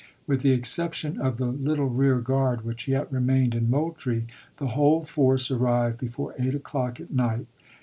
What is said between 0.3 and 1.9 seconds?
the exception of the Anderson little